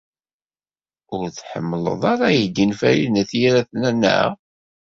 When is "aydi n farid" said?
2.29-3.09